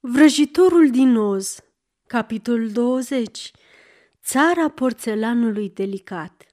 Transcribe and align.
Vrăjitorul 0.00 0.90
din 0.90 1.16
Oz 1.16 1.58
Capitolul 2.06 2.70
20 2.70 3.50
Țara 4.24 4.68
porțelanului 4.68 5.70
delicat 5.74 6.46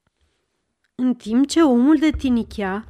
În 0.96 1.14
timp 1.14 1.48
ce 1.48 1.62
omul 1.62 1.98
de 1.98 2.10
tinichea 2.10 2.86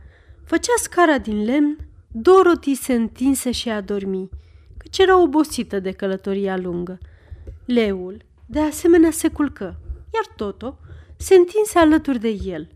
făcea 0.45 0.73
scara 0.77 1.17
din 1.17 1.43
lemn, 1.43 1.77
Dorothy 2.11 2.75
se 2.75 2.93
întinse 2.93 3.51
și 3.51 3.69
a 3.69 3.81
dormi, 3.81 4.29
căci 4.77 4.97
era 4.97 5.21
obosită 5.21 5.79
de 5.79 5.91
călătoria 5.91 6.57
lungă. 6.57 6.97
Leul, 7.65 8.25
de 8.45 8.59
asemenea, 8.59 9.11
se 9.11 9.27
culcă, 9.27 9.79
iar 10.13 10.35
Toto 10.35 10.79
se 11.17 11.35
întinse 11.35 11.79
alături 11.79 12.19
de 12.19 12.39
el. 12.45 12.67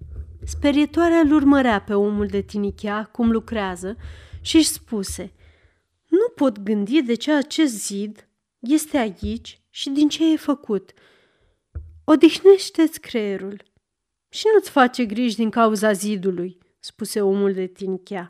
Sperietoarea 0.44 1.20
îl 1.20 1.32
urmărea 1.32 1.82
pe 1.82 1.94
omul 1.94 2.28
de 2.28 2.41
tinichea 2.41 3.04
cum 3.04 3.32
lucrează 3.32 3.98
și 4.41 4.55
își 4.55 4.68
spuse– 4.68 5.32
nu 6.18 6.29
pot 6.36 6.59
gândi 6.59 7.02
de 7.02 7.13
ce 7.13 7.34
acest 7.34 7.86
zid 7.86 8.27
este 8.59 8.97
aici 8.97 9.62
și 9.70 9.89
din 9.89 10.09
ce 10.09 10.31
e 10.31 10.35
făcut. 10.35 10.91
Odihnește-ți 12.03 12.99
creierul 12.99 13.63
și 14.30 14.45
nu-ți 14.53 14.70
face 14.70 15.05
griji 15.05 15.35
din 15.35 15.49
cauza 15.49 15.91
zidului, 15.91 16.58
spuse 16.80 17.22
omul 17.22 17.53
de 17.53 17.66
tinchea. 17.66 18.30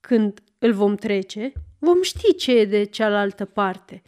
Când 0.00 0.42
îl 0.58 0.72
vom 0.72 0.94
trece, 0.94 1.52
vom 1.78 2.02
ști 2.02 2.34
ce 2.34 2.58
e 2.58 2.64
de 2.64 2.84
cealaltă 2.84 3.44
parte. 3.44 4.02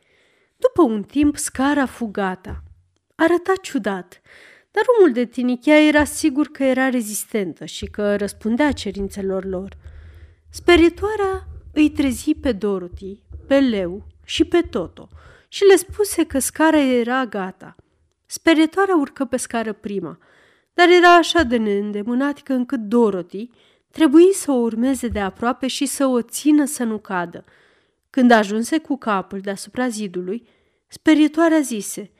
După 0.56 0.82
un 0.82 1.02
timp, 1.02 1.36
scara 1.36 1.86
fu 1.86 2.06
gata. 2.06 2.62
Arăta 3.14 3.52
ciudat, 3.62 4.20
dar 4.70 4.84
omul 4.98 5.12
de 5.12 5.24
tinichea 5.24 5.80
era 5.80 6.04
sigur 6.04 6.46
că 6.46 6.64
era 6.64 6.88
rezistentă 6.88 7.64
și 7.64 7.86
că 7.86 8.16
răspundea 8.16 8.72
cerințelor 8.72 9.44
lor. 9.44 9.76
Speritoarea 10.50 11.46
îi 11.74 11.90
trezi 11.90 12.34
pe 12.34 12.52
Dorothy, 12.52 13.22
pe 13.46 13.58
Leu 13.58 14.02
și 14.24 14.44
pe 14.44 14.60
Toto 14.60 15.08
și 15.48 15.64
le 15.64 15.76
spuse 15.76 16.24
că 16.24 16.38
scara 16.38 16.78
era 16.78 17.26
gata. 17.26 17.76
Sperietoarea 18.26 18.96
urcă 18.96 19.24
pe 19.24 19.36
scară 19.36 19.72
prima, 19.72 20.18
dar 20.74 20.88
era 20.88 21.14
așa 21.14 21.42
de 21.42 21.56
neîndemânatică 21.56 22.52
încât 22.52 22.80
Dorothy 22.80 23.50
trebuie 23.90 24.32
să 24.32 24.50
o 24.50 24.54
urmeze 24.54 25.08
de 25.08 25.20
aproape 25.20 25.66
și 25.66 25.86
să 25.86 26.06
o 26.06 26.22
țină 26.22 26.64
să 26.64 26.84
nu 26.84 26.98
cadă. 26.98 27.44
Când 28.10 28.30
ajunse 28.30 28.78
cu 28.78 28.96
capul 28.96 29.40
deasupra 29.40 29.88
zidului, 29.88 30.48
sperietoarea 30.86 31.60
zise, 31.60 32.10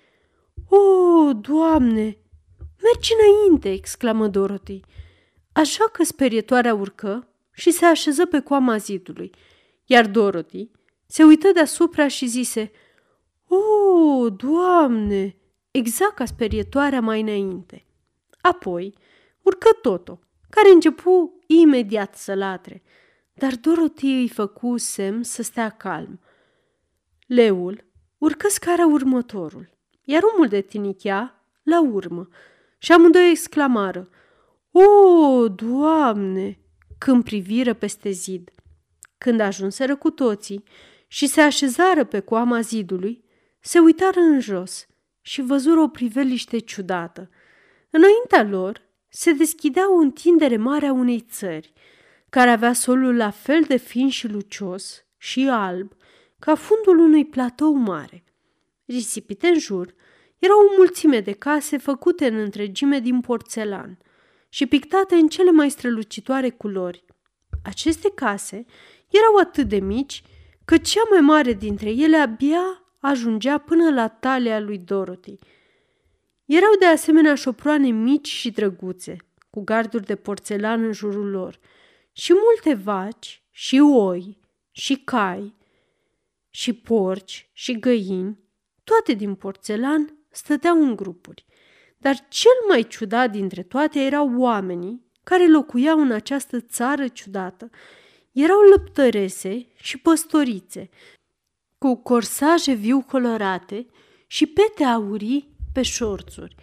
O, 0.69 1.33
Doamne, 1.33 2.19
mergi 2.83 3.13
înainte!" 3.19 3.73
exclamă 3.73 4.29
Dorothy. 4.29 4.81
Așa 5.53 5.85
că 5.93 6.05
sperietoarea 6.05 6.75
urcă 6.75 7.29
și 7.55 7.71
se 7.71 7.85
așeză 7.85 8.27
pe 8.27 8.41
coama 8.41 8.77
zidului, 8.77 9.31
iar 9.85 10.07
Dorothy 10.07 10.71
se 11.07 11.25
uită 11.25 11.53
deasupra 11.53 12.09
și 12.09 12.27
zise, 12.27 12.71
O, 13.49 14.31
Doamne! 14.31 15.37
exact 15.71 16.15
ca 16.15 16.25
sperietoarea 16.25 17.01
mai 17.01 17.21
înainte. 17.21 17.87
Apoi 18.41 18.95
urcă 19.43 19.69
Toto, 19.83 20.21
care 20.51 20.71
începu 20.71 21.39
imediat 21.47 22.17
să 22.17 22.35
latre, 22.35 22.83
dar 23.33 23.57
Dorothy 23.57 24.07
îi 24.07 24.29
făcu 24.29 24.77
semn 24.77 25.23
să 25.23 25.43
stea 25.43 25.69
calm. 25.69 26.21
Leul 27.27 27.85
urcă 28.19 28.49
scara 28.49 28.87
următorul, 28.87 29.71
iar 30.05 30.23
omul 30.35 30.49
de 30.49 30.61
tinichea 30.61 31.45
la 31.63 31.83
urmă 31.83 32.29
și 32.79 32.93
amândoi 32.93 33.31
exclamară, 33.31 34.09
O, 34.71 35.49
Doamne! 35.49 36.64
Când 37.05 37.25
priviră 37.25 37.75
peste 37.75 38.11
zid. 38.11 38.51
Când 39.19 39.41
ajunseră 39.41 39.97
cu 39.97 40.11
toții 40.11 40.65
și 41.07 41.27
se 41.27 41.41
așezară 41.41 42.05
pe 42.05 42.21
coama 42.21 42.61
zidului, 42.61 43.25
se 43.61 43.79
uitară 43.79 44.21
în 44.21 44.41
jos 44.41 44.87
și 45.21 45.43
văzură 45.43 45.81
o 45.81 45.89
priveliște 45.89 46.59
ciudată. 46.59 47.31
Înaintea 47.91 48.59
lor 48.59 48.83
se 49.09 49.33
deschidea 49.33 49.93
o 49.93 49.97
întindere 49.97 50.57
mare 50.57 50.87
a 50.87 50.93
unei 50.93 51.21
țări, 51.21 51.73
care 52.31 52.51
avea 52.51 52.73
solul 52.73 53.17
la 53.17 53.31
fel 53.31 53.63
de 53.63 53.77
fin 53.77 54.09
și 54.09 54.29
lucios 54.29 55.05
și 55.17 55.49
alb 55.51 55.93
ca 56.39 56.55
fundul 56.55 56.99
unui 56.99 57.25
platou 57.25 57.73
mare. 57.73 58.25
Risipite 58.85 59.47
în 59.47 59.59
jur, 59.59 59.95
era 60.39 60.57
o 60.57 60.75
mulțime 60.77 61.21
de 61.21 61.33
case 61.33 61.77
făcute 61.77 62.27
în 62.27 62.37
întregime 62.37 62.99
din 62.99 63.21
porțelan 63.21 63.99
și 64.55 64.67
pictate 64.67 65.15
în 65.15 65.29
cele 65.29 65.51
mai 65.51 65.71
strălucitoare 65.71 66.51
culori. 66.51 67.05
Aceste 67.65 68.11
case 68.15 68.65
erau 69.11 69.37
atât 69.41 69.69
de 69.69 69.79
mici 69.79 70.23
că 70.65 70.79
cea 70.79 71.01
mai 71.11 71.21
mare 71.21 71.53
dintre 71.53 71.91
ele 71.91 72.17
abia 72.17 72.83
ajungea 72.99 73.59
până 73.59 73.91
la 73.91 74.09
talia 74.09 74.61
lui 74.61 74.79
Dorothy. 74.79 75.39
Erau 76.45 76.71
de 76.79 76.87
asemenea 76.87 77.35
șoproane 77.35 77.89
mici 77.89 78.29
și 78.29 78.51
drăguțe, 78.51 79.17
cu 79.51 79.61
garduri 79.65 80.07
de 80.07 80.17
porțelan 80.17 80.85
în 80.85 80.93
jurul 80.93 81.31
lor, 81.31 81.59
și 82.13 82.33
multe 82.33 82.83
vaci, 82.83 83.43
și 83.51 83.79
oi, 83.79 84.39
și 84.71 84.97
cai, 84.97 85.55
și 86.51 86.73
porci, 86.73 87.51
și 87.53 87.79
găini, 87.79 88.39
toate 88.85 89.13
din 89.13 89.35
porțelan, 89.35 90.19
stăteau 90.31 90.83
în 90.83 90.97
grupuri. 90.97 91.45
Dar 92.05 92.27
cel 92.29 92.53
mai 92.69 92.87
ciudat 92.87 93.31
dintre 93.31 93.63
toate 93.63 94.01
erau 94.01 94.35
oamenii 94.37 95.13
care 95.23 95.49
locuiau 95.49 96.01
în 96.01 96.11
această 96.11 96.61
țară 96.61 97.09
ciudată. 97.09 97.71
Erau 98.33 98.61
lăptărese 98.61 99.67
și 99.75 99.99
păstorițe, 99.99 100.91
cu 101.79 101.97
corsaje 101.97 102.73
viu 102.73 103.01
colorate 103.01 103.87
și 104.27 104.47
pete 104.47 104.85
aurii 104.85 105.57
pe 105.73 105.83
șorțuri, 105.83 106.55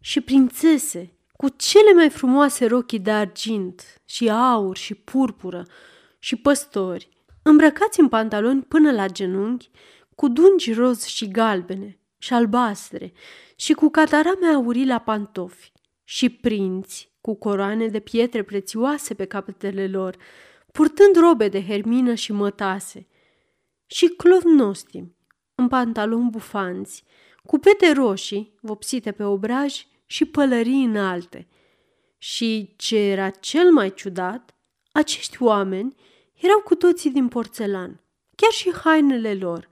și 0.00 0.20
prințese 0.20 1.12
cu 1.32 1.48
cele 1.48 1.92
mai 1.92 2.10
frumoase 2.10 2.66
rochii 2.66 3.00
de 3.00 3.10
argint 3.10 4.02
și 4.04 4.30
aur 4.30 4.76
și 4.76 4.94
purpură, 4.94 5.66
și 6.18 6.36
păstori, 6.36 7.08
îmbrăcați 7.42 8.00
în 8.00 8.08
pantaloni 8.08 8.62
până 8.62 8.92
la 8.92 9.06
genunchi, 9.06 9.70
cu 10.14 10.28
dungi 10.28 10.72
roz 10.72 11.04
și 11.04 11.28
galbene 11.28 12.00
și 12.26 12.32
albastre 12.32 13.12
și 13.56 13.72
cu 13.72 13.88
catarame 13.88 14.46
aurii 14.46 14.86
la 14.86 14.98
pantofi, 14.98 15.72
și 16.04 16.28
prinți 16.28 17.12
cu 17.20 17.34
coroane 17.34 17.86
de 17.86 18.00
pietre 18.00 18.42
prețioase 18.42 19.14
pe 19.14 19.24
capetele 19.24 19.88
lor, 19.88 20.16
purtând 20.72 21.16
robe 21.16 21.48
de 21.48 21.64
hermină 21.64 22.14
și 22.14 22.32
mătase, 22.32 23.06
și 23.86 24.06
clovnostimi, 24.06 25.16
în 25.54 25.68
pantaloni 25.68 26.30
bufanți, 26.30 27.04
cu 27.44 27.58
pete 27.58 27.92
roșii 27.92 28.58
vopsite 28.60 29.12
pe 29.12 29.24
obraj 29.24 29.86
și 30.06 30.24
pălării 30.24 30.84
înalte. 30.84 31.48
Și 32.18 32.74
ce 32.76 32.96
era 32.96 33.30
cel 33.30 33.72
mai 33.72 33.94
ciudat, 33.94 34.54
acești 34.92 35.42
oameni 35.42 35.94
erau 36.34 36.60
cu 36.60 36.74
toții 36.74 37.10
din 37.10 37.28
porțelan, 37.28 38.00
chiar 38.36 38.50
și 38.50 38.72
hainele 38.72 39.34
lor, 39.34 39.68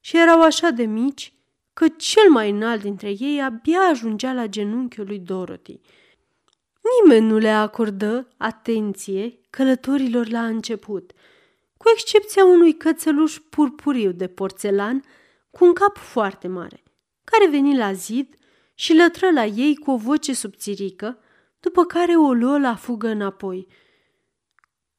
și 0.00 0.16
erau 0.16 0.42
așa 0.42 0.70
de 0.70 0.84
mici 0.84 1.32
că 1.78 1.88
cel 1.88 2.30
mai 2.30 2.50
înalt 2.50 2.82
dintre 2.82 3.14
ei 3.18 3.42
abia 3.42 3.80
ajungea 3.80 4.32
la 4.32 4.46
genunchiul 4.46 5.06
lui 5.06 5.18
Dorothy– 5.18 5.80
Nimeni 6.88 7.26
nu 7.26 7.38
le 7.38 7.48
acordă 7.48 8.28
atenție 8.36 9.40
călătorilor 9.50 10.28
la 10.28 10.46
început, 10.46 11.12
cu 11.76 11.88
excepția 11.92 12.44
unui 12.44 12.76
cățeluș 12.76 13.38
purpuriu 13.50 14.12
de 14.12 14.26
porțelan 14.26 15.04
cu 15.50 15.64
un 15.64 15.72
cap 15.72 15.96
foarte 15.96 16.48
mare, 16.48 16.82
care 17.24 17.48
veni 17.48 17.76
la 17.76 17.92
zid 17.92 18.34
și 18.74 18.94
lătră 18.94 19.30
la 19.30 19.44
ei 19.44 19.76
cu 19.76 19.90
o 19.90 19.96
voce 19.96 20.32
subțirică, 20.32 21.18
după 21.60 21.84
care 21.84 22.16
o 22.16 22.32
luă 22.32 22.58
la 22.58 22.74
fugă 22.74 23.08
înapoi. 23.08 23.66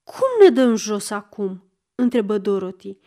Cum 0.03 0.27
ne 0.43 0.49
dăm 0.49 0.75
jos 0.75 1.09
acum?" 1.09 1.63
întrebă 1.95 2.37
Dorothy. 2.37 2.97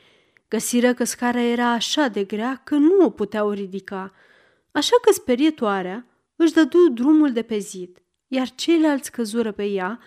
Găsiră 0.53 0.95
că 0.95 1.05
scara 1.05 1.41
era 1.41 1.71
așa 1.71 2.09
de 2.09 2.25
grea 2.25 2.61
că 2.65 2.75
nu 2.75 3.05
o 3.05 3.11
puteau 3.11 3.51
ridica, 3.51 4.13
așa 4.71 4.97
că 5.03 5.13
sperietoarea 5.13 6.07
își 6.37 6.53
dădu 6.53 6.89
drumul 6.89 7.33
de 7.33 7.43
pe 7.43 7.59
zid 7.59 8.03
iar 8.35 8.51
ceilalți 8.55 9.11
căzură 9.11 9.53
pe 9.53 9.65
ea, 9.65 9.99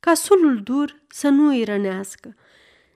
ca 0.00 0.14
solul 0.14 0.62
dur 0.62 1.02
să 1.08 1.28
nu 1.28 1.48
îi 1.48 1.64
rănească. 1.64 2.36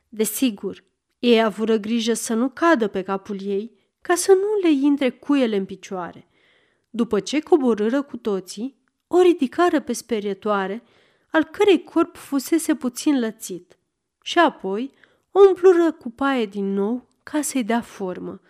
Desigur, 0.08 0.84
ei 1.18 1.42
avură 1.42 1.76
grijă 1.76 2.12
să 2.12 2.34
nu 2.34 2.48
cadă 2.48 2.88
pe 2.88 3.02
capul 3.02 3.42
ei, 3.42 3.72
ca 4.00 4.14
să 4.14 4.32
nu 4.32 4.68
le 4.68 4.70
intre 4.70 5.10
cuiele 5.10 5.56
în 5.56 5.64
picioare. 5.64 6.28
După 6.90 7.20
ce 7.20 7.40
coborâră 7.40 8.02
cu 8.02 8.16
toții, 8.16 8.76
o 9.06 9.20
ridicară 9.20 9.80
pe 9.80 9.92
sperietoare, 9.92 10.82
al 11.30 11.44
cărei 11.44 11.84
corp 11.84 12.16
fusese 12.16 12.74
puțin 12.74 13.20
lățit, 13.20 13.78
și 14.22 14.38
apoi 14.38 14.92
o 15.36 15.40
umplură 15.48 15.92
cu 15.92 16.10
paie 16.10 16.46
din 16.46 16.72
nou 16.72 17.08
ca 17.22 17.42
să-i 17.42 17.64
dea 17.64 17.80
formă. 17.80 18.40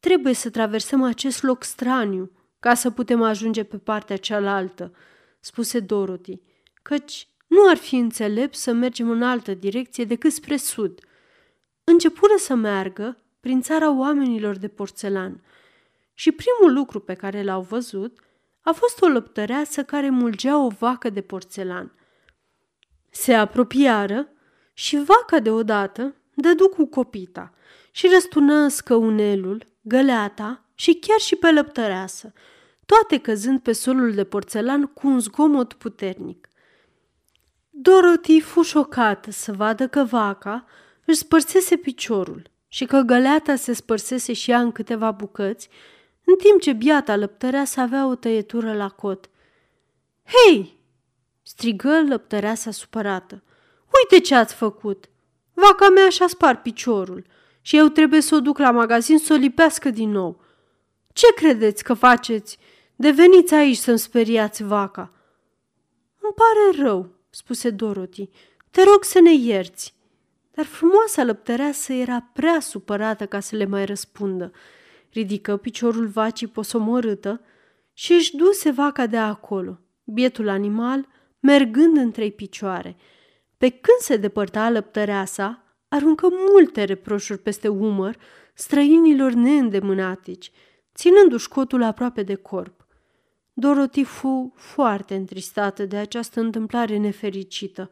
Trebuie 0.00 0.34
să 0.34 0.50
traversăm 0.50 1.02
acest 1.02 1.42
loc 1.42 1.62
straniu, 1.62 2.30
ca 2.60 2.74
să 2.74 2.90
putem 2.90 3.22
ajunge 3.22 3.62
pe 3.62 3.78
partea 3.78 4.16
cealaltă, 4.16 4.94
spuse 5.40 5.80
Dorothy, 5.80 6.40
căci 6.82 7.28
nu 7.46 7.68
ar 7.68 7.76
fi 7.76 7.96
înțelept 7.96 8.54
să 8.54 8.72
mergem 8.72 9.10
în 9.10 9.22
altă 9.22 9.54
direcție 9.54 10.04
decât 10.04 10.32
spre 10.32 10.56
sud. 10.56 11.00
începură 11.84 12.34
să 12.36 12.54
meargă 12.54 13.18
prin 13.40 13.60
țara 13.60 13.90
oamenilor 13.90 14.56
de 14.56 14.68
porțelan 14.68 15.42
și 16.14 16.32
primul 16.32 16.78
lucru 16.78 17.00
pe 17.00 17.14
care 17.14 17.42
l-au 17.42 17.62
văzut 17.62 18.18
a 18.60 18.72
fost 18.72 19.02
o 19.02 19.06
lăptăreasă 19.06 19.84
care 19.84 20.10
mulgea 20.10 20.58
o 20.64 20.68
vacă 20.68 21.10
de 21.10 21.20
porțelan. 21.20 21.92
Se 23.10 23.34
apropiară 23.34 24.28
și 24.74 24.96
vaca 24.96 25.38
deodată 25.38 26.14
dădu 26.34 26.68
cu 26.68 26.86
copita 26.86 27.52
și 27.90 28.08
răstună 28.12 28.68
scăunelul, 28.68 29.66
găleata 29.80 30.64
și 30.74 30.94
chiar 30.94 31.18
și 31.18 31.36
pe 31.36 31.50
lăptăreasă, 31.50 32.32
toate 32.86 33.18
căzând 33.18 33.60
pe 33.60 33.72
solul 33.72 34.14
de 34.14 34.24
porțelan 34.24 34.86
cu 34.86 35.06
un 35.06 35.20
zgomot 35.20 35.72
puternic. 35.72 36.48
Dorothy 37.70 38.40
fu 38.40 38.62
șocată 38.62 39.30
să 39.30 39.52
vadă 39.52 39.88
că 39.88 40.04
vaca 40.04 40.66
își 41.04 41.18
spărsese 41.18 41.76
piciorul 41.76 42.50
și 42.68 42.84
că 42.84 43.00
găleata 43.00 43.54
se 43.54 43.72
spărsese 43.72 44.32
și 44.32 44.50
ea 44.50 44.60
în 44.60 44.72
câteva 44.72 45.10
bucăți, 45.10 45.68
în 46.24 46.34
timp 46.36 46.60
ce 46.60 46.72
biata 46.72 47.16
lăptăreasă 47.16 47.80
avea 47.80 48.06
o 48.06 48.14
tăietură 48.14 48.74
la 48.74 48.88
cot. 48.88 49.30
Hei!" 50.24 50.78
strigă 51.42 52.02
lăptăreasa 52.08 52.70
supărată. 52.70 53.42
Uite 54.00 54.24
ce 54.24 54.34
ați 54.34 54.54
făcut! 54.54 55.08
Vaca 55.52 55.88
mea 55.88 56.08
și-a 56.08 56.26
spart 56.26 56.62
piciorul 56.62 57.24
și 57.60 57.76
eu 57.76 57.88
trebuie 57.88 58.20
să 58.20 58.34
o 58.34 58.40
duc 58.40 58.58
la 58.58 58.70
magazin 58.70 59.18
să 59.18 59.32
o 59.32 59.36
lipească 59.36 59.90
din 59.90 60.10
nou. 60.10 60.40
Ce 61.12 61.26
credeți 61.34 61.84
că 61.84 61.94
faceți? 61.94 62.58
Deveniți 62.96 63.54
aici 63.54 63.76
să-mi 63.76 63.98
speriați 63.98 64.62
vaca. 64.62 65.12
Îmi 66.20 66.34
pare 66.34 66.84
rău, 66.86 67.08
spuse 67.30 67.70
Dorothy. 67.70 68.28
Te 68.70 68.82
rog 68.82 69.04
să 69.04 69.20
ne 69.20 69.34
ierți. 69.34 69.94
Dar 70.50 70.64
frumoasa 70.64 71.24
lăptăreasă 71.24 71.92
era 71.92 72.30
prea 72.32 72.60
supărată 72.60 73.26
ca 73.26 73.40
să 73.40 73.56
le 73.56 73.64
mai 73.64 73.84
răspundă. 73.84 74.52
Ridică 75.12 75.56
piciorul 75.56 76.06
vacii 76.06 76.46
posomorâtă 76.46 77.40
și 77.92 78.12
își 78.12 78.36
duse 78.36 78.70
vaca 78.70 79.06
de 79.06 79.16
acolo, 79.16 79.80
bietul 80.04 80.48
animal, 80.48 81.08
mergând 81.40 81.96
în 81.96 82.10
trei 82.10 82.32
picioare. 82.32 82.96
Pe 83.58 83.68
când 83.68 83.98
se 83.98 84.16
depărta 84.16 84.70
lăptăreasa, 84.70 85.64
aruncă 85.88 86.28
multe 86.52 86.84
reproșuri 86.84 87.38
peste 87.38 87.68
umăr 87.68 88.16
străinilor 88.54 89.32
neîndemânatici, 89.32 90.50
ținându-și 90.94 91.48
cotul 91.48 91.82
aproape 91.82 92.22
de 92.22 92.34
corp. 92.34 92.86
Dorothy 93.52 94.04
fu 94.04 94.52
foarte 94.56 95.14
întristată 95.14 95.84
de 95.84 95.96
această 95.96 96.40
întâmplare 96.40 96.96
nefericită. 96.96 97.90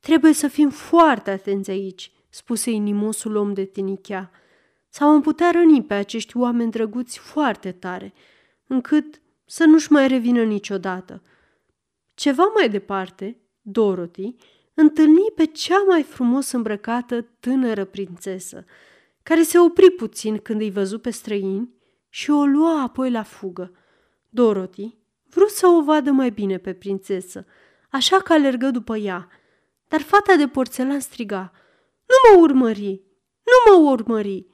Trebuie 0.00 0.32
să 0.32 0.48
fim 0.48 0.70
foarte 0.70 1.30
atenți 1.30 1.70
aici, 1.70 2.12
spuse 2.28 2.70
inimosul 2.70 3.36
om 3.36 3.52
de 3.52 3.64
tinichea. 3.64 4.30
Sau 4.88 5.08
am 5.08 5.20
putea 5.20 5.50
răni 5.50 5.82
pe 5.84 5.94
acești 5.94 6.36
oameni 6.36 6.70
drăguți 6.70 7.18
foarte 7.18 7.72
tare, 7.72 8.12
încât 8.66 9.20
să 9.44 9.64
nu-și 9.64 9.92
mai 9.92 10.08
revină 10.08 10.42
niciodată. 10.42 11.22
Ceva 12.14 12.44
mai 12.54 12.68
departe, 12.68 13.38
Dorothy 13.60 14.34
întâlni 14.74 15.30
pe 15.34 15.44
cea 15.44 15.82
mai 15.88 16.02
frumos 16.02 16.50
îmbrăcată 16.50 17.22
tânără 17.40 17.84
prințesă, 17.84 18.64
care 19.22 19.42
se 19.42 19.58
opri 19.58 19.90
puțin 19.90 20.38
când 20.38 20.60
îi 20.60 20.70
văzu 20.70 20.98
pe 20.98 21.10
străini 21.10 21.74
și 22.08 22.30
o 22.30 22.44
lua 22.44 22.82
apoi 22.82 23.10
la 23.10 23.22
fugă. 23.22 23.72
Dorothy 24.28 24.98
vrut 25.28 25.48
să 25.48 25.66
o 25.66 25.82
vadă 25.82 26.10
mai 26.10 26.30
bine 26.30 26.58
pe 26.58 26.72
prințesă, 26.72 27.46
așa 27.90 28.16
că 28.20 28.32
alergă 28.32 28.70
după 28.70 28.96
ea, 28.96 29.28
dar 29.88 30.00
fata 30.00 30.36
de 30.36 30.48
porțelan 30.48 31.00
striga, 31.00 31.52
Nu 32.06 32.36
mă 32.36 32.42
urmări! 32.42 33.02
Nu 33.44 33.72
mă 33.72 33.90
urmări! 33.90 34.46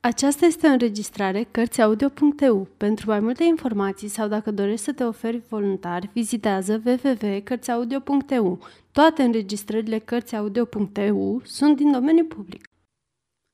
Aceasta 0.00 0.46
este 0.46 0.66
o 0.66 0.70
înregistrare 0.70 1.48
Cărțiaudio.eu. 1.50 2.68
Pentru 2.76 3.10
mai 3.10 3.20
multe 3.20 3.44
informații 3.44 4.08
sau 4.08 4.28
dacă 4.28 4.50
dorești 4.50 4.84
să 4.84 4.92
te 4.92 5.04
oferi 5.04 5.42
voluntar, 5.48 6.10
vizitează 6.12 6.82
www.cărțiaudio.eu. 6.84 8.58
Toate 8.92 9.22
înregistrările 9.22 9.98
Cărțiaudio.eu 9.98 11.42
sunt 11.44 11.76
din 11.76 11.92
domeniu 11.92 12.24
public. 12.24 12.68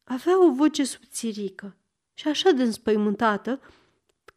Avea 0.05 0.45
o 0.45 0.53
voce 0.53 0.85
subțirică 0.85 1.77
și 2.15 2.29
așa 2.29 2.51
de 2.51 2.63
înspăimântată 2.63 3.61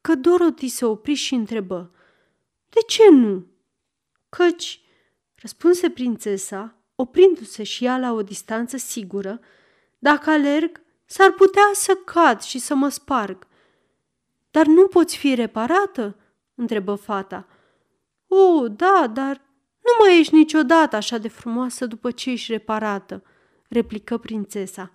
că 0.01 0.15
Dorothy 0.15 0.67
se 0.67 0.85
opri 0.85 1.13
și 1.13 1.33
întrebă 1.33 1.91
De 2.69 2.79
ce 2.87 3.09
nu? 3.09 3.45
Căci, 4.29 4.81
răspunse 5.35 5.89
prințesa, 5.89 6.75
oprindu-se 6.95 7.63
și 7.63 7.85
ea 7.85 7.97
la 7.97 8.11
o 8.11 8.21
distanță 8.21 8.77
sigură, 8.77 9.39
dacă 9.99 10.29
alerg, 10.29 10.81
S-ar 11.11 11.31
putea 11.31 11.69
să 11.73 11.95
cad 11.95 12.41
și 12.41 12.59
să 12.59 12.75
mă 12.75 12.89
sparg. 12.89 13.47
Dar 14.51 14.65
nu 14.65 14.87
poți 14.87 15.17
fi 15.17 15.33
reparată? 15.33 16.15
întrebă 16.55 16.95
fata. 16.95 17.47
O, 18.27 18.67
da, 18.67 19.11
dar 19.13 19.41
nu 19.81 20.05
mai 20.05 20.19
ești 20.19 20.35
niciodată 20.35 20.95
așa 20.95 21.17
de 21.17 21.27
frumoasă 21.27 21.85
după 21.85 22.11
ce 22.11 22.31
ești 22.31 22.51
reparată, 22.51 23.23
replică 23.69 24.17
prințesa. 24.17 24.93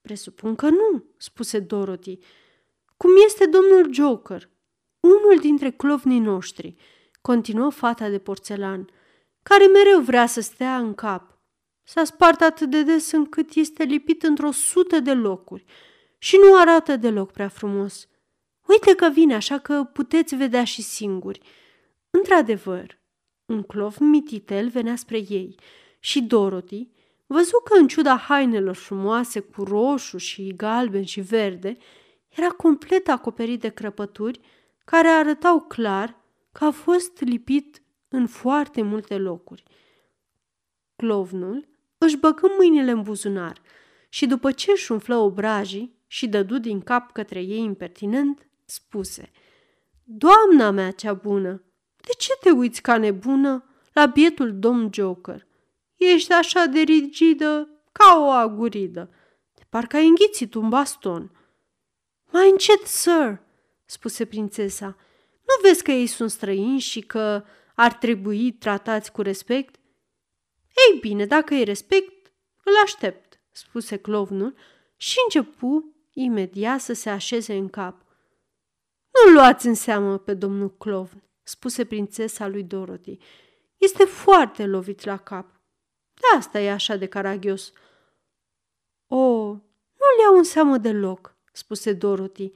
Presupun 0.00 0.54
că 0.54 0.68
nu, 0.68 1.04
spuse 1.16 1.58
Dorothy. 1.58 2.18
Cum 2.96 3.10
este 3.24 3.46
domnul 3.46 3.92
Joker, 3.92 4.50
unul 5.00 5.38
dintre 5.40 5.70
clovnii 5.70 6.18
noștri, 6.18 6.74
continuă 7.20 7.70
fata 7.70 8.08
de 8.08 8.18
porțelan, 8.18 8.88
care 9.42 9.66
mereu 9.66 10.00
vrea 10.00 10.26
să 10.26 10.40
stea 10.40 10.76
în 10.76 10.94
cap. 10.94 11.38
S-a 11.82 12.04
spart 12.04 12.40
atât 12.40 12.70
de 12.70 12.82
des 12.82 13.12
încât 13.12 13.54
este 13.54 13.82
lipit 13.82 14.22
într-o 14.22 14.50
sută 14.50 15.00
de 15.00 15.12
locuri 15.12 15.64
și 16.18 16.36
nu 16.36 16.58
arată 16.58 16.96
deloc 16.96 17.32
prea 17.32 17.48
frumos. 17.48 18.08
Uite 18.66 18.94
că 18.94 19.08
vine, 19.08 19.34
așa 19.34 19.58
că 19.58 19.84
puteți 19.92 20.34
vedea 20.34 20.64
și 20.64 20.82
singuri. 20.82 21.40
Într-adevăr, 22.10 23.02
un 23.46 23.62
clov 23.62 23.96
mititel 23.98 24.68
venea 24.68 24.96
spre 24.96 25.16
ei 25.28 25.54
și 25.98 26.22
Dorothy 26.22 26.88
văzu 27.26 27.60
că 27.64 27.78
în 27.78 27.88
ciuda 27.88 28.16
hainelor 28.16 28.74
frumoase 28.74 29.40
cu 29.40 29.62
roșu 29.62 30.16
și 30.16 30.54
galben 30.56 31.04
și 31.04 31.20
verde, 31.20 31.76
era 32.28 32.48
complet 32.48 33.08
acoperit 33.08 33.60
de 33.60 33.68
crăpături 33.68 34.40
care 34.84 35.08
arătau 35.08 35.60
clar 35.60 36.22
că 36.52 36.64
a 36.64 36.70
fost 36.70 37.20
lipit 37.20 37.82
în 38.08 38.26
foarte 38.26 38.82
multe 38.82 39.18
locuri. 39.18 39.62
Clovnul 40.96 41.68
își 41.98 42.16
băgă 42.16 42.46
mâinile 42.58 42.90
în 42.90 43.02
buzunar 43.02 43.60
și 44.08 44.26
după 44.26 44.52
ce 44.52 44.70
își 44.70 44.92
umflă 44.92 45.16
obrajii 45.16 45.98
și 46.06 46.28
dădu 46.28 46.58
din 46.58 46.80
cap 46.80 47.12
către 47.12 47.40
ei 47.40 47.58
impertinent, 47.58 48.48
spuse 48.64 49.30
Doamna 50.04 50.70
mea 50.70 50.90
cea 50.90 51.12
bună, 51.12 51.62
de 52.04 52.12
ce 52.18 52.32
te 52.40 52.50
uiți 52.50 52.82
ca 52.82 52.98
nebună 52.98 53.64
la 53.92 54.06
bietul 54.06 54.58
domn 54.58 54.90
Joker? 54.92 55.46
Ești 55.94 56.32
așa 56.32 56.64
de 56.64 56.80
rigidă 56.80 57.68
ca 57.92 58.16
o 58.18 58.28
aguridă, 58.28 59.10
de 59.54 59.62
parcă 59.68 59.96
ai 59.96 60.06
înghițit 60.06 60.54
un 60.54 60.68
baston. 60.68 61.30
Mai 62.30 62.50
încet, 62.50 62.86
sir, 62.86 63.40
spuse 63.84 64.24
prințesa. 64.24 64.96
Nu 65.30 65.68
vezi 65.68 65.82
că 65.82 65.90
ei 65.90 66.06
sunt 66.06 66.30
străini 66.30 66.78
și 66.78 67.00
că 67.00 67.44
ar 67.74 67.92
trebui 67.92 68.52
tratați 68.52 69.12
cu 69.12 69.22
respect? 69.22 69.74
Ei 70.90 70.98
bine, 71.00 71.26
dacă 71.26 71.54
îi 71.54 71.64
respect, 71.64 72.32
îl 72.64 72.72
aștept, 72.82 73.40
spuse 73.50 73.96
clovnul 73.96 74.54
și 74.96 75.16
începu 75.24 75.94
imediat 76.12 76.80
să 76.80 76.92
se 76.92 77.10
așeze 77.10 77.54
în 77.54 77.68
cap. 77.68 78.04
Nu 79.12 79.32
luați 79.32 79.66
în 79.66 79.74
seamă 79.74 80.18
pe 80.18 80.34
domnul 80.34 80.76
clovn, 80.76 81.22
spuse 81.44 81.84
prințesa 81.84 82.46
lui 82.46 82.62
Dorothy. 82.62 83.18
Este 83.76 84.04
foarte 84.04 84.66
lovit 84.66 85.04
la 85.04 85.16
cap. 85.16 85.60
De 86.14 86.36
asta 86.36 86.60
e 86.60 86.70
așa 86.70 86.96
de 86.96 87.06
caragios. 87.06 87.72
O, 89.06 89.52
nu-l 90.04 90.20
iau 90.22 90.36
în 90.36 90.44
seamă 90.44 90.78
deloc, 90.78 91.36
spuse 91.52 91.92
Dorothy. 91.92 92.52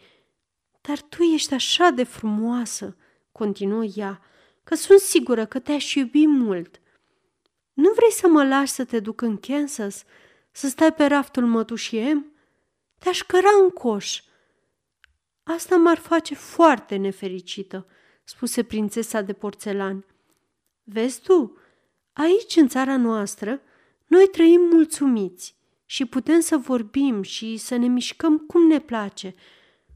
Dar 0.80 1.00
tu 1.00 1.22
ești 1.22 1.54
așa 1.54 1.90
de 1.90 2.04
frumoasă, 2.04 2.96
continuă 3.32 3.84
ea, 3.94 4.22
că 4.64 4.74
sunt 4.74 4.98
sigură 4.98 5.46
că 5.46 5.58
te-aș 5.58 5.94
iubi 5.94 6.26
mult. 6.26 6.80
Nu 7.72 7.92
vrei 7.92 8.12
să 8.12 8.28
mă 8.28 8.44
lași 8.44 8.72
să 8.72 8.84
te 8.84 9.00
duc 9.00 9.20
în 9.20 9.36
Kansas, 9.36 10.04
să 10.50 10.68
stai 10.68 10.92
pe 10.92 11.04
raftul 11.04 11.46
mătușii 11.46 12.34
Te-aș 12.98 13.22
căra 13.22 13.50
în 13.62 13.70
coș. 13.70 14.22
Asta 15.42 15.76
m-ar 15.76 15.98
face 15.98 16.34
foarte 16.34 16.96
nefericită, 16.96 17.86
spuse 18.28 18.62
prințesa 18.62 19.20
de 19.20 19.32
porțelan. 19.32 20.04
Vezi 20.82 21.20
tu, 21.20 21.56
aici 22.12 22.56
în 22.56 22.68
țara 22.68 22.96
noastră, 22.96 23.60
noi 24.06 24.28
trăim 24.32 24.60
mulțumiți 24.60 25.56
și 25.84 26.04
putem 26.04 26.40
să 26.40 26.56
vorbim 26.56 27.22
și 27.22 27.56
să 27.56 27.76
ne 27.76 27.86
mișcăm 27.86 28.38
cum 28.38 28.66
ne 28.66 28.80
place. 28.80 29.34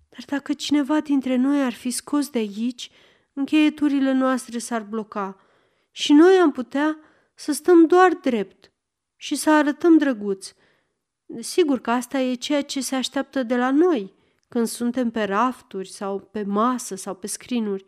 Dar 0.08 0.24
dacă 0.26 0.52
cineva 0.52 1.00
dintre 1.00 1.36
noi 1.36 1.62
ar 1.62 1.72
fi 1.72 1.90
scos 1.90 2.28
de 2.28 2.38
aici, 2.38 2.90
încheieturile 3.32 4.12
noastre 4.12 4.58
s-ar 4.58 4.82
bloca 4.82 5.40
și 5.90 6.12
noi 6.12 6.36
am 6.36 6.52
putea 6.52 6.98
să 7.34 7.52
stăm 7.52 7.86
doar 7.86 8.12
drept 8.12 8.72
și 9.16 9.34
să 9.34 9.50
arătăm 9.50 9.98
drăguți. 9.98 10.54
Sigur 11.40 11.80
că 11.80 11.90
asta 11.90 12.18
e 12.18 12.34
ceea 12.34 12.62
ce 12.62 12.80
se 12.80 12.94
așteaptă 12.94 13.42
de 13.42 13.56
la 13.56 13.70
noi 13.70 14.12
când 14.48 14.66
suntem 14.66 15.10
pe 15.10 15.22
rafturi 15.22 15.88
sau 15.88 16.20
pe 16.20 16.42
masă 16.42 16.94
sau 16.94 17.14
pe 17.14 17.26
scrinuri, 17.26 17.84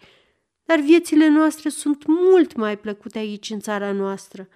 dar 0.65 0.81
viețile 0.81 1.29
noastre 1.29 1.69
sunt 1.69 2.07
mult 2.07 2.55
mai 2.55 2.79
plăcute 2.79 3.19
aici 3.19 3.51
în 3.51 3.61
țara 3.61 3.93
noastră. 3.93 4.49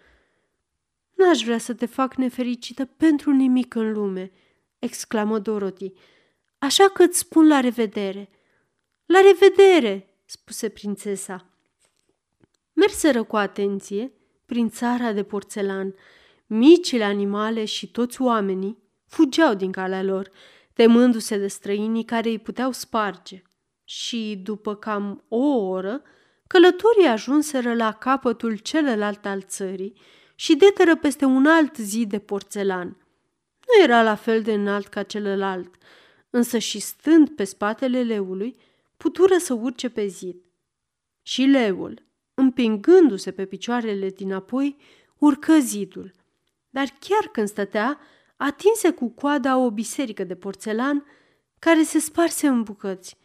N-aș 1.14 1.42
vrea 1.42 1.58
să 1.58 1.74
te 1.74 1.86
fac 1.86 2.14
nefericită 2.14 2.84
pentru 2.84 3.30
nimic 3.30 3.74
în 3.74 3.92
lume, 3.92 4.32
exclamă 4.78 5.38
Dorothy, 5.38 5.92
așa 6.58 6.88
că 6.88 7.02
îți 7.02 7.18
spun 7.18 7.48
la 7.48 7.60
revedere. 7.60 8.30
La 9.06 9.18
revedere, 9.20 10.14
spuse 10.24 10.68
prințesa. 10.68 11.46
Merseră 12.72 13.22
cu 13.22 13.36
atenție 13.36 14.12
prin 14.46 14.68
țara 14.68 15.12
de 15.12 15.22
porțelan. 15.22 15.94
Micile 16.46 17.04
animale 17.04 17.64
și 17.64 17.90
toți 17.90 18.22
oamenii 18.22 18.78
fugeau 19.06 19.54
din 19.54 19.72
calea 19.72 20.02
lor, 20.02 20.30
temându-se 20.72 21.38
de 21.38 21.46
străinii 21.46 22.04
care 22.04 22.28
îi 22.28 22.38
puteau 22.38 22.72
sparge. 22.72 23.42
Și, 23.90 24.40
după 24.42 24.74
cam 24.74 25.24
o 25.28 25.46
oră, 25.68 26.02
călătorii 26.46 27.06
ajunseră 27.06 27.74
la 27.74 27.92
capătul 27.92 28.56
celălalt 28.56 29.26
al 29.26 29.42
țării 29.42 30.00
și 30.34 30.56
deteră 30.56 30.96
peste 30.96 31.24
un 31.24 31.46
alt 31.46 31.76
zid 31.76 32.10
de 32.10 32.18
porțelan. 32.18 32.86
Nu 33.66 33.82
era 33.82 34.02
la 34.02 34.14
fel 34.14 34.42
de 34.42 34.52
înalt 34.52 34.86
ca 34.86 35.02
celălalt, 35.02 35.74
însă 36.30 36.58
și 36.58 36.78
stând 36.78 37.28
pe 37.28 37.44
spatele 37.44 38.02
leului, 38.02 38.56
putură 38.96 39.36
să 39.38 39.54
urce 39.54 39.88
pe 39.88 40.06
zid. 40.06 40.44
Și 41.22 41.42
leul, 41.42 42.06
împingându-se 42.34 43.30
pe 43.30 43.46
picioarele 43.46 44.08
dinapoi, 44.08 44.76
urcă 45.18 45.58
zidul. 45.58 46.12
Dar 46.70 46.86
chiar 47.00 47.28
când 47.32 47.48
stătea, 47.48 48.00
atinse 48.36 48.90
cu 48.90 49.08
coada 49.08 49.58
o 49.58 49.70
biserică 49.70 50.24
de 50.24 50.34
porțelan 50.34 51.04
care 51.58 51.82
se 51.82 51.98
sparse 51.98 52.46
în 52.46 52.62
bucăți. 52.62 53.17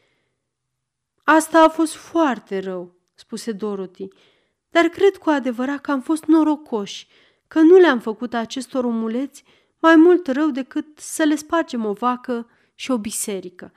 Asta 1.23 1.63
a 1.63 1.69
fost 1.69 1.93
foarte 1.93 2.59
rău, 2.59 2.95
spuse 3.13 3.51
Dorothy, 3.51 4.07
dar 4.69 4.85
cred 4.85 5.17
cu 5.17 5.29
adevărat 5.29 5.81
că 5.81 5.91
am 5.91 6.01
fost 6.01 6.25
norocoși, 6.25 7.07
că 7.47 7.59
nu 7.59 7.77
le-am 7.77 7.99
făcut 7.99 8.33
acestor 8.33 8.83
omuleți 8.83 9.43
mai 9.79 9.95
mult 9.95 10.27
rău 10.27 10.49
decât 10.49 10.99
să 10.99 11.23
le 11.23 11.35
spargem 11.35 11.85
o 11.85 11.93
vacă 11.93 12.49
și 12.75 12.91
o 12.91 12.97
biserică. 12.97 13.71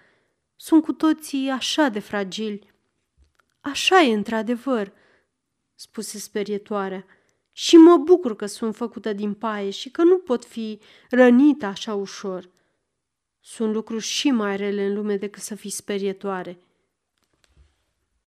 Sunt 0.57 0.83
cu 0.83 0.93
toții 0.93 1.49
așa 1.49 1.89
de 1.89 1.99
fragili. 1.99 2.73
Așa 3.61 4.01
e 4.01 4.15
într-adevăr, 4.15 4.93
spuse 5.75 6.19
sperietoarea. 6.19 7.07
Și 7.53 7.77
mă 7.77 7.97
bucur 7.97 8.37
că 8.37 8.47
sunt 8.47 8.77
făcută 8.77 9.13
din 9.13 9.35
paie 9.35 9.71
și 9.71 9.91
că 9.91 10.03
nu 10.03 10.19
pot 10.19 10.45
fi 10.45 10.81
rănită 11.11 11.67
așa 11.67 11.95
ușor. 11.95 12.51
Sunt 13.41 13.73
lucruri 13.73 14.05
și 14.05 14.31
mai 14.31 14.57
rele 14.57 14.87
în 14.87 14.95
lume 14.95 15.17
decât 15.17 15.43
să 15.43 15.55
fii 15.55 15.71
sperietoare, 15.71 16.59